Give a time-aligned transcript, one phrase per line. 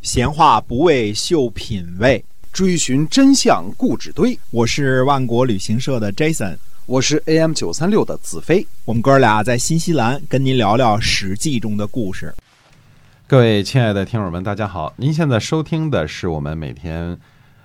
[0.00, 4.38] 闲话不为秀品味，追寻真相故纸堆。
[4.50, 6.56] 我是万国旅行社的 Jason，
[6.86, 8.66] 我是 AM 九三六的子飞。
[8.86, 12.34] 我们哥俩在新西兰跟您聊聊《史记》中的故事。
[13.26, 14.90] 各位亲爱的听友们，大家好！
[14.96, 17.18] 您现在收听的是我们每天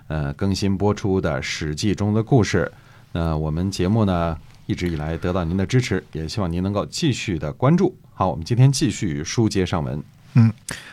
[0.08, 2.70] 呃更新播出的《史记》中的故事。
[3.12, 4.36] 那我们节目呢
[4.66, 7.96] 一直以来得到您的支持，也希望您能够继续的关注。
[8.12, 10.02] 好，我们今天继续书接上文。
[10.34, 10.52] 嗯，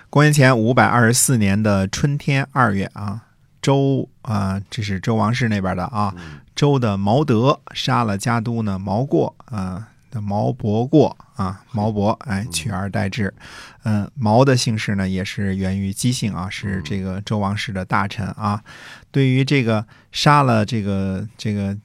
[0.10, 3.22] 公元前五百二十四年的春天二月啊，
[3.62, 6.16] 周啊，这是周王室那边的啊，
[6.56, 13.34] 周的毛德杀了家督呢毛过啊的毛伯过啊毛伯，哎，取而代之。
[13.84, 18.62] 嗯，毛的姓氏呢也是源于姬姓啊，是这个周王室的大臣啊。
[19.12, 21.78] 对于这个杀了这个这个。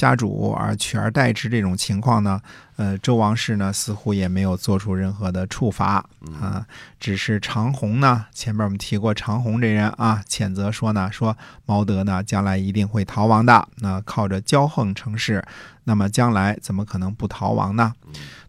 [0.00, 2.40] 家主而取而代之这种情况呢，
[2.76, 6.02] 呃，周王室呢似乎也没有做出任何的处罚
[6.40, 6.66] 啊，
[6.98, 11.36] 只是长虹呢，前面我们提过长虹这人啊，谴责说呢，说
[11.66, 15.44] 毛德呢将来一定会逃亡的，那靠着骄横成事，
[15.84, 17.92] 那么将来怎么可能不逃亡呢？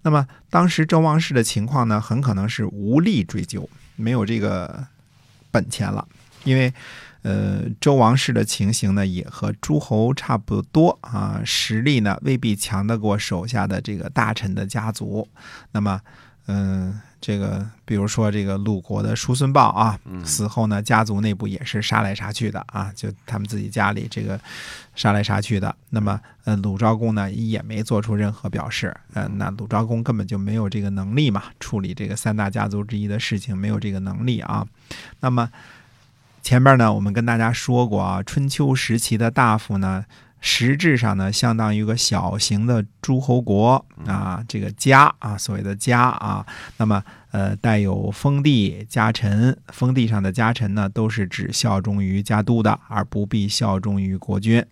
[0.03, 3.67] 那么当时周王室的情况呢，很可能是无力追究，
[3.97, 4.87] 没有这个
[5.51, 6.07] 本钱了，
[6.45, 6.73] 因为。
[7.23, 15.27] 呃，周王室的情形呢，也和诸侯差不多啊，实力呢未必强得过手下的这个大臣的家族。
[15.71, 16.01] 那么，
[16.47, 24.39] 嗯，这个比如说这个鲁国的叔孙豹啊，死后呢，家族内部也是杀来杀去的啊，就他们自己家里这个
[24.95, 25.75] 杀来杀去的。
[25.91, 28.91] 那么，呃，鲁昭公呢也没做出任何表示。
[29.13, 34.65] 呃，那鲁昭公根本就没有这个能力嘛，处理这个三大家族之一的事情，没有这个能力啊。
[35.19, 35.47] 那么。
[36.41, 40.03] 前边呢，我们跟大家说过啊，春秋时期的大夫呢，
[40.39, 46.45] 实质上呢，相当于一个小型的诸侯国啊，这个家啊，所谓的家啊，
[46.77, 54.65] 那么呃，带有封地家臣，封地上的家臣呢，都是只效忠于家督的，而不必效忠于国君。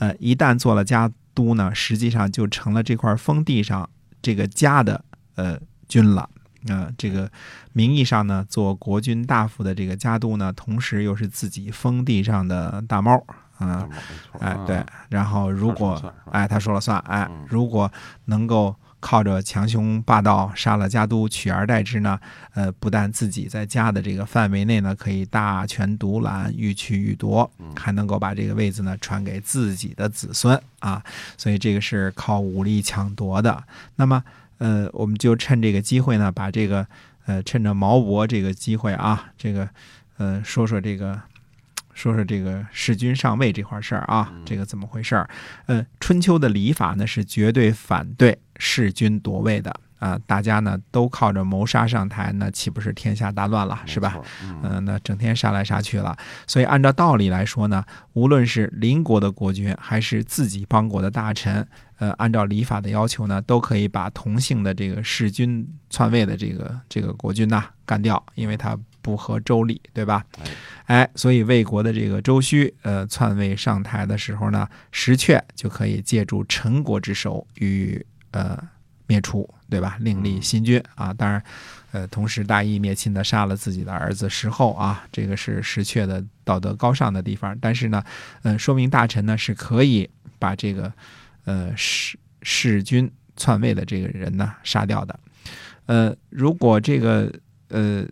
[0.00, 3.88] 呃，一旦做了家督呢，实际上就成了这块封地上
[4.20, 5.04] 这个家的
[5.36, 5.58] 呃
[5.88, 6.28] 君了。
[6.68, 7.28] 啊，这个
[7.72, 13.20] 名义上呢，做国君大夫的这个家督呢，同时又是自己封地上的大猫
[13.58, 13.88] 啊，
[14.38, 17.90] 哎，对，然后如果哎他说了算，哎，如果
[18.26, 22.16] 能够靠着强凶霸道杀了家督，取而代之呢，
[22.54, 31.02] 呃，不但自己在家的这个范围内呢可以大权独揽，欲取欲夺，还能够把这个位子呢传给自己的子孙啊，
[31.36, 33.64] 所以这个是靠武力抢夺的。
[33.96, 34.22] 那么。
[34.62, 36.86] 呃，我们就趁这个机会呢，把这个
[37.26, 39.68] 呃，趁着毛博这个机会啊，这个
[40.18, 41.20] 呃，说说这个，
[41.94, 45.28] 说说这个弑君上位这块事儿啊，这个怎么回事儿？
[45.66, 49.74] 呃，春秋的礼法呢是绝对反对弑君夺位的。
[50.02, 54.20] 啊，大家呢都靠着谋杀上台，那岂不是天下大乱了，是吧？
[54.64, 56.16] 嗯，那整天杀来杀去了。
[56.44, 61.64] 所以按照道理来说呢，无论是邻国的国君，还是自己邦国的大臣，
[61.98, 70.24] 呃，按照礼法的要求呢，都可以把同姓的这个弑君篡位的这个这个国君呐干掉，因为他不合周礼，对吧？
[70.86, 78.58] 哎，所以魏国的这个周须，呃，篡位上台的时候呢，石阙就可以借助陈国之手与呃。
[79.08, 79.96] 灭除，对吧？
[80.00, 81.14] 另立新君啊！
[81.14, 81.42] 当然，
[81.92, 87.56] 呃，同时大义灭亲的杀了自己的儿子石厚啊，这个是石阙的道德高尚的地方。
[87.58, 88.04] 但是呢，
[88.42, 90.06] 嗯，说明大臣呢是可以
[90.38, 90.92] 把这个
[91.46, 95.18] 呃弑弑君篡位的这个人呢杀掉的。
[95.86, 97.32] 呃，如果这个
[97.68, 98.04] 呃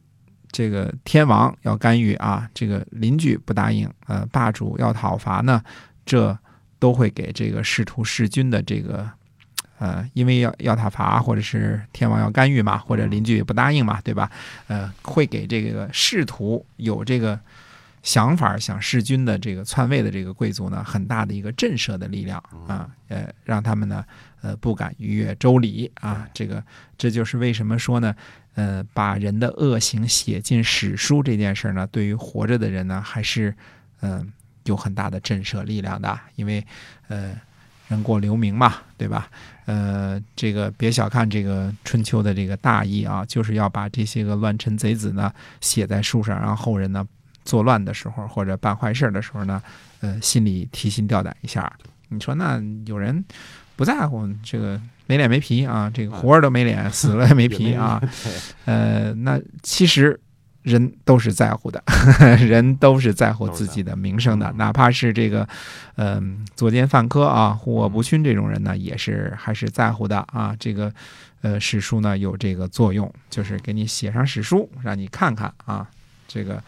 [0.50, 5.62] 这个天王要干预啊，这个邻居不答应，呃，霸主要讨伐呢，
[6.06, 6.38] 这
[6.78, 9.06] 都会给这个仕途弑君的这个。
[9.80, 14.30] 呃，因为要要他伐，或者是天王要干预嘛，或者邻居也不答应嘛，对吧？
[14.68, 17.40] 呃，会给这个试图有这个
[18.02, 24.04] 想法想弑君的这个篡位的这个贵族呢，很大的一个震慑的力量啊，呃，让他们呢，
[24.42, 26.28] 呃，不敢逾越周礼啊。
[26.34, 26.62] 这个
[26.98, 28.14] 这就是为什么说呢，
[28.56, 33.56] 呃，把人的恶行写进史书这件事呢，对于活着的人呢，还是
[34.02, 34.30] 嗯
[34.64, 36.62] 有很大的震慑力量的，因为
[37.08, 37.34] 呃。
[37.90, 39.28] 人过留名嘛，对吧？
[39.66, 47.06] 呃，这个别小看这个春秋的这个大义啊，就是要把这些个乱臣贼子呢写在书上，让后人呢
[47.44, 49.62] 作乱的时候或者办坏事的时候呢，
[50.00, 51.70] 呃，心里提心吊胆一下。
[52.08, 53.24] 你说那有人
[53.76, 55.90] 不在乎这个没脸没皮啊？
[55.92, 58.00] 这个活着都没脸，死了也没 皮啊？
[58.64, 60.18] 呃，那其实。
[60.62, 61.82] 人都是在乎的，
[62.38, 65.48] 人都是在乎自己的名声的，哪怕是这个，
[65.96, 70.54] 嗯，作奸犯科啊，护恶不熏这种人呢，也是还是在乎的啊。
[70.58, 70.92] 这个，
[71.40, 75.88] 呃，史书呢有这个作用，就是给你写上史书，让你看看啊，
[76.28, 76.62] 这个，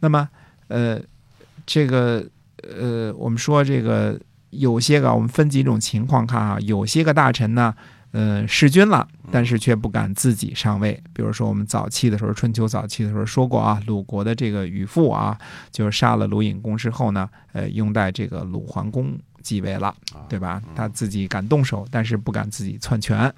[0.00, 0.28] 那么
[0.68, 1.00] 呃，
[1.64, 2.24] 这个
[2.62, 4.20] 呃，我们说这个
[4.50, 7.74] 有些个，我们分几种情况看啊，有些个大臣呢。
[8.14, 11.02] 呃，弑君了，但是却不敢自己上位。
[11.14, 15.36] 比如说，我们早期的时候，春秋早期的时候说过啊，鲁国的这个禹父啊，
[15.70, 19.94] 就是杀了鲁隐公之后呢，呃，拥戴这个鲁桓公继位了，
[20.28, 20.62] 对吧？
[20.74, 23.30] 他自己敢动手，但是不敢自己篡权。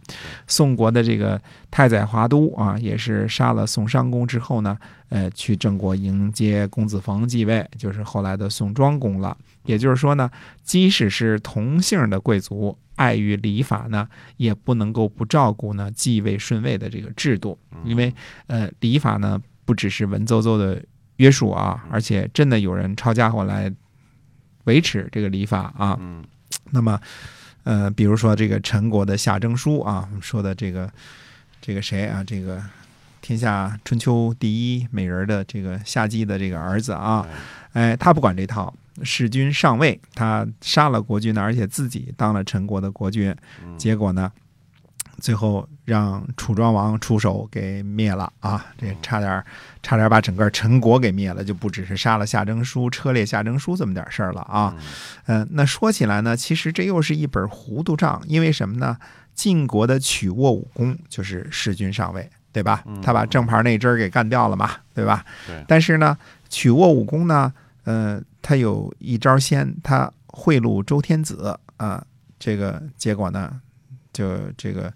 [0.46, 1.40] 宋国的这个
[1.70, 4.78] 太宰华都啊，也是杀了宋襄公之后呢，
[5.08, 9.36] 呃，去郑国迎接公子冯继位，就是后来的宋庄公了。
[9.64, 10.30] 也就是说呢，
[10.62, 12.76] 即使是同姓的贵族。
[12.96, 18.14] 碍于礼法呢，也不能够不照顾呢继位顺位的这个制度，因为
[18.46, 20.80] 呃礼法呢不只是文绉绉的
[21.16, 23.68] 约束啊，而且真的有人抄家伙来
[24.64, 25.99] 维持这个礼法啊。
[26.70, 27.00] 那么
[27.62, 30.90] 呃，比如说这个陈国的夏征舒啊，我们说的这个
[31.61, 32.62] 这个谁啊，这个
[33.20, 37.26] 天下春秋第一美人的这个夏姬的这个儿子啊，
[37.72, 38.75] 哎，他不管这套。
[39.02, 43.34] 弑君上位，他杀了国君呢，而且自己当了陈国的国君，
[43.76, 44.31] 结果呢，
[45.19, 48.66] 最后让楚庄王出手给灭了啊！
[48.78, 49.44] 这差点
[49.82, 54.75] 差点把整个陈国给灭了，就不只是杀了夏征舒、车裂夏征舒这么点事儿了啊！
[55.26, 58.96] 嗯，那说起来呢，其实这又是一本糊涂账，因为什么呢？
[59.34, 62.84] 晋国的曲沃武公就是弑君上位，对吧？
[63.02, 65.25] 他把正牌那支儿给干掉了嘛，对吧？
[65.46, 65.64] 对。
[65.66, 66.16] 但是呢，
[66.48, 67.52] 曲沃武公呢？
[67.82, 72.02] 呃，他有一招先，他贿赂周天子啊，
[72.38, 73.60] 这个结果呢，
[74.10, 74.90] 就这个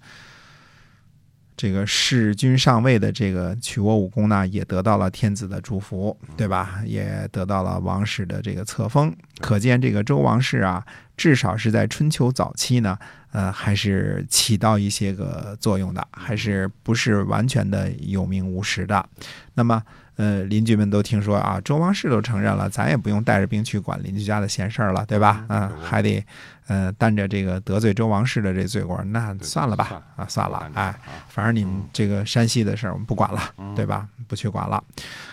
[1.58, 6.80] 这个弑君上位的这个曲沃武功呢，也得到了天子的祝福，对吧？
[6.86, 10.84] 也得到了王室的这个册封，可见这个周王室啊，
[11.16, 12.98] 至少是在春秋早期呢，
[13.32, 19.08] 呃，还是起到一些个作用的，还是不是完全的有名无实的。
[19.54, 19.82] 那么。
[20.18, 25.44] 呃，邻居们都听说啊，周王室都承认了，咱也不用带着兵去管邻居家的闲事儿了，对吧？
[25.48, 26.20] 嗯，还得，
[26.66, 30.92] 呃，担着这个得罪周王室的这罪过，那算了吧，啊，算了，哎，
[31.28, 33.40] 反正你们这个山西的事儿我们不管了，
[33.76, 34.08] 对吧？
[34.26, 34.82] 不去管了。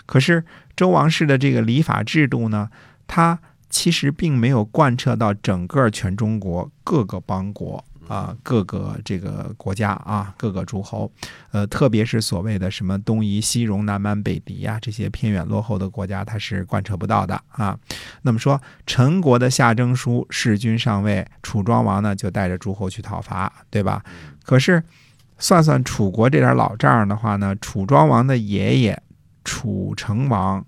[0.06, 0.44] 可是
[0.76, 2.70] 周王室的这个礼法制度呢，
[3.08, 3.36] 它
[3.76, 7.84] 其实并没有贯彻到整个全中国各个邦国。
[8.08, 11.10] 啊，各个这个国家啊，各个诸侯，
[11.50, 17.76] 呃，特别是所谓的什么东夷、西戎、南蛮、北狄啊，这些偏远落后的国家，它是贯彻不到的啊。
[18.22, 24.00] 那么说，陈国的夏征舒弑君上位，楚庄王呢就带着诸侯去讨伐，对吧？
[24.44, 24.80] 可是
[25.38, 29.02] 算算楚国这点老账的话呢，楚庄王的爷爷
[29.42, 30.64] 楚成王，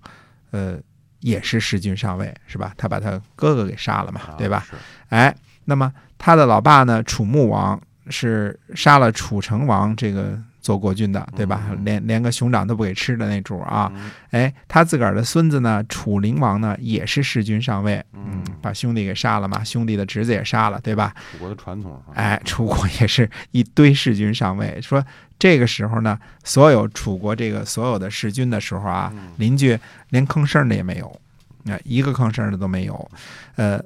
[0.51, 0.77] 呃，
[1.19, 2.73] 也是弑君上位，是吧？
[2.77, 4.65] 他把他哥哥给杀了嘛，对吧？
[5.09, 5.35] 哎，
[5.65, 5.91] 那么。
[6.21, 10.37] 他的老爸呢，楚穆王是杀了楚成王这个
[10.69, 11.63] 做国君的，对吧？
[11.83, 13.91] 连连个熊掌都不给吃的那主啊！
[14.29, 21.11] 哎，他自个儿的孙子呢，楚灵王呢，也是弑君上位，嗯，把兄弟给杀了嘛，兄弟的侄子也杀了，对吧？
[21.31, 24.79] 楚国的传统，哎，楚国也是一堆弑君上位。
[24.79, 25.03] 说
[25.39, 29.75] 这个时候呢，所有楚国这个所有的弑君的时候啊，邻居
[30.09, 31.19] 连吭声的也没有，
[31.63, 33.11] 那一个吭声的都没有，
[33.55, 33.83] 呃。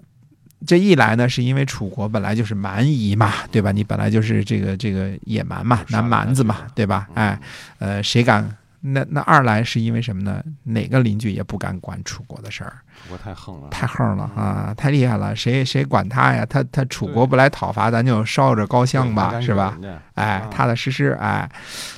[0.65, 3.71] 这一来呢，是因为楚国本来就是蛮夷嘛，对吧？
[3.71, 7.07] 你本来就是这个这个野蛮嘛，南蛮子嘛，对吧？
[7.13, 7.39] 哎，
[7.79, 8.49] 呃，谁敢？
[8.85, 10.43] 那那二来是因为什么呢？
[10.63, 12.73] 哪个邻居也不敢管楚国的事儿。
[13.01, 14.73] 楚国太横了，太横了啊！
[14.75, 16.45] 太厉害了，谁谁管他呀？
[16.45, 19.77] 他他楚国不来讨伐，咱就烧着高香吧，是吧？
[20.15, 21.49] 哎，踏踏实实哎。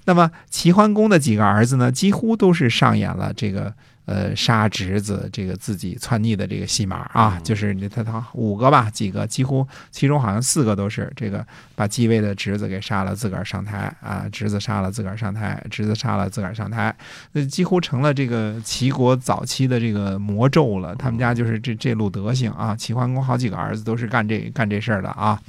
[0.05, 3.73] 那么齐桓公的几个儿子呢，几乎都是上演了这个。
[4.05, 11.45] 呃，杀侄子这个自己篡逆的这个戏码啊，就是他他五个吧，几个几乎其中好像四个都是这个
[11.75, 16.95] 把继位的侄子给杀了，自个儿上台啊，侄子杀了自个儿上台，侄子杀了自个儿上台，
[17.31, 20.95] 那几乎成了这个齐国早期的这个魔咒了。
[20.95, 25.41] 他们家就是这这路德行啊，齐桓公好几个儿子都是干这干这事儿的啊。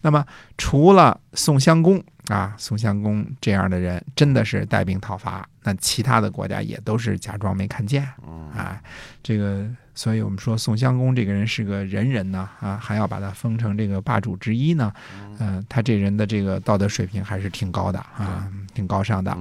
[0.00, 0.24] 那么
[0.58, 2.02] 除了宋襄公。
[2.30, 8.06] 啊，宋襄公这样的人真的是带兵讨伐，那其他的国家也都是假装没看见。
[8.54, 8.80] 啊，
[9.20, 14.92] 这个，所以我们说宋襄公这个人是个仁人呢，啊，还要把他封成这个霸主之一呢。
[15.40, 19.36] 嗯，他这人的这个道德水平还是挺高的啊，挺高尚的。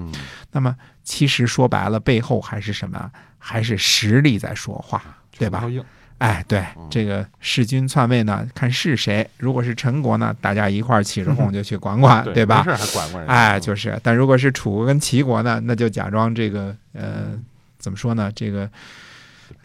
[0.52, 3.12] 那么其实说白了，背后还是什么？
[3.38, 5.02] 还是实力在说话，
[5.38, 5.64] 对吧？
[6.20, 9.28] 哎，对这个弑君篡位呢，看是谁。
[9.38, 12.64] 如果是陈国呢，大家一块儿起着哄就去管管，对吧？
[12.66, 13.34] 没事还管管人。
[13.34, 14.00] 哎，就是。
[14.04, 17.40] 但如果是楚国跟齐国呢，那就假装这个呃，
[17.78, 18.32] 怎么说呢？
[18.36, 18.70] 这个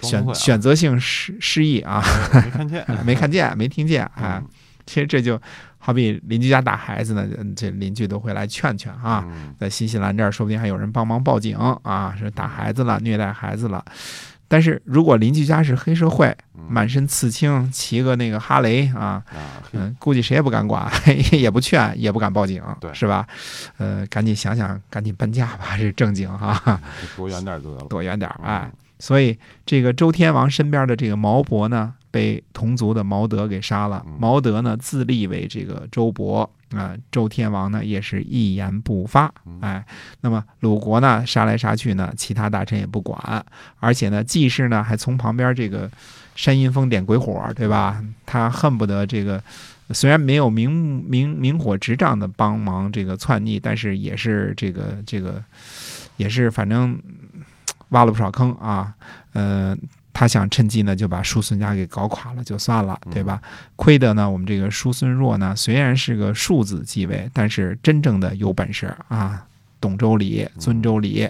[0.01, 4.43] 选选择性失失忆啊，没看见， 没看见，没听见啊。
[4.87, 5.41] 其实这就
[5.79, 9.25] 好比邻居家打孩子呢，嗯这邻居都会来劝劝啊。
[9.27, 13.85] 嗯在新西兰这儿，说不定还有人帮忙报警啊，说打孩子了、虐待孩子了。
[14.55, 16.33] 但是如果邻居家是黑社会，
[16.69, 20.89] 满身刺青，骑个那个哈雷啊，啊，嗯，估计谁也不敢管，
[21.33, 23.27] 也不劝，也不敢报警，对是吧？
[23.79, 26.81] 呃，赶紧想想，赶紧搬家吧，是正经哈、
[27.17, 27.85] 躲远点得了。
[27.91, 28.71] 躲远点，哎。
[29.01, 34.17] 所以这个周天王身边的这个毛伯呢，被同族的毛德给杀了嗯。
[34.21, 39.87] 毛德呢自立为这个周伯啊、周天王呢也是一言不发，嗯哎。
[40.21, 43.45] 那么鲁国呢杀来杀去呢，其他大臣也不管，
[43.81, 45.91] 而且呢季氏呢还从旁边这个
[46.35, 48.03] 煽阴风点鬼火，对吧？
[48.27, 49.43] 他恨不得这个。
[49.91, 50.73] 虽然没有明
[51.05, 55.45] 明明火执仗的帮忙这个篡逆，但是也是这个这个，
[56.17, 56.99] 也是反正
[57.91, 58.95] 挖了不少坑啊。
[59.35, 59.77] 呃，
[60.15, 63.43] 他想趁机呢就把叔孙家给搞垮了就算了，对吧？
[63.77, 69.45] 亏得呢我们这个叔孙弱呢虽然是个庶子继位，但是真正的有本事啊，
[69.81, 71.29] 懂周礼、尊周礼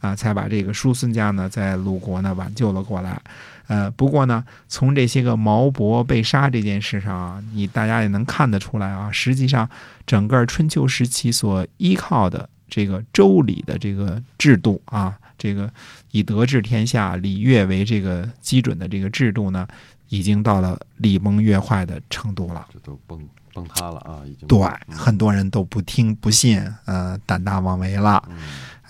[0.00, 3.18] 啊，才把这个叔孙家呢在鲁国呢挽救了过来。
[3.66, 9.66] 呃，不过呢，从这些个毛伯被杀这件事上啊，你大家也能看得出来啊，实际上
[10.06, 15.72] 整个春秋时期所依靠的这个周礼的这个制度啊，这个
[16.10, 19.66] 以德治天下、礼乐为这个基准的这个制度呢，
[20.08, 22.66] 已经到了礼崩乐坏的程度了。
[22.72, 23.20] 这都崩
[23.52, 28.22] 崩塌了啊，已经对，嗯很多人都不听不信，呃，胆大妄为了。
[28.28, 28.36] 嗯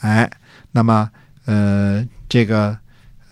[0.00, 0.30] 哎，
[0.72, 1.10] 那么
[1.46, 2.76] 呃，这个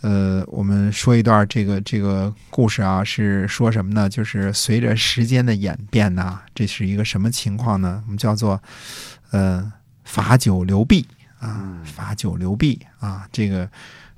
[0.00, 4.08] 呃，我们说一段这个这个故事啊，是说什么呢？
[4.08, 8.02] 就是随着时间的演变呢，这是一个什么情况呢？
[8.06, 8.60] 我们叫做
[9.30, 9.70] 呃
[10.04, 11.06] 罚酒流弊
[11.42, 13.68] 啊，嗯罚酒流弊啊，这个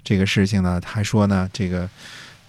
[0.03, 1.89] 这个事情呢，他说呢，这个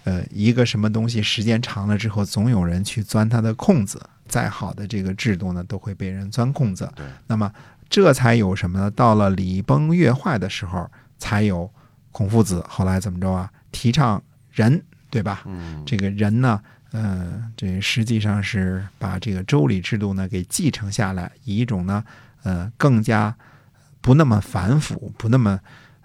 [0.03, 4.09] 呃一个什么东西时间长了之后，总有人去钻它的空子。
[4.27, 6.91] 再好的这个制度呢，都会被人钻空子。
[6.95, 7.53] 对，那么
[7.87, 8.89] 这才有什么呢？
[8.89, 10.89] 到了礼崩乐坏的时候，
[11.19, 11.71] 才有
[12.11, 13.51] 孔夫子后来怎么着啊？
[13.71, 15.43] 提倡仁，对吧？
[15.45, 16.59] 嗯，这个仁呢，
[16.91, 22.03] 呃，这实际上是把这个周礼制度呢给继承下来，以一种呢，
[22.41, 23.33] 呃，更加
[24.05, 25.59] 不那么繁复，不那么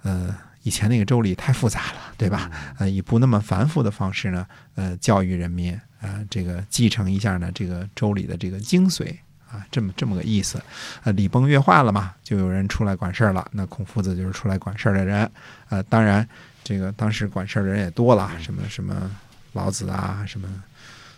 [0.05, 2.51] 呃，以前那个周礼太复杂了，对吧？
[2.79, 9.15] 呃，以不那么繁复的方式呢，呃，教育人民，呃，这个继承一下呢这个周礼的这个精髓
[9.51, 10.59] 啊，这么这么个意思。
[11.05, 13.47] 呃，礼崩乐坏了嘛，就有人出来管事儿了。
[13.53, 15.31] 那孔夫子就是出来管事儿的人。
[15.69, 16.27] 呃，当然，
[16.65, 19.11] 这个当时管事儿的人也多了，什么什么
[19.53, 20.49] 老子啊，什么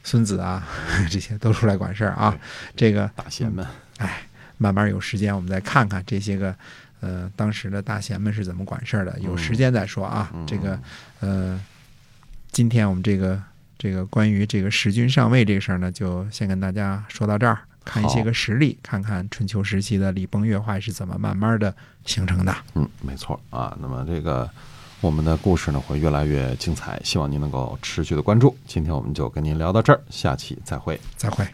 [0.03, 0.67] 孙子啊，
[1.09, 2.37] 这些都出来管事儿啊。
[2.75, 3.65] 这个大贤们，
[3.99, 4.23] 哎，
[4.59, 6.55] 慢慢有时间我们再看看这些个
[7.01, 9.19] 呃当时的大贤们是怎么管事儿的。
[9.21, 10.31] 有时间再说啊。
[10.35, 10.79] 嗯这个
[11.21, 11.61] 呃，
[12.51, 13.41] 今天我们这个
[13.79, 17.59] 这个关于这个弑君上位这个事儿呢，就先跟大家说到这儿。
[17.85, 22.55] 看一些个实例，看看春秋时期的礼崩乐坏是怎么慢慢的形成的。
[22.75, 23.77] 嗯，没错啊。
[23.81, 24.49] 那么这个
[25.01, 28.57] 我们的故事呢会越来越精彩，希望您能够持续的关注。
[28.69, 31.01] 今天我们就跟您聊到这儿，下期再会。
[31.17, 31.45] 再会。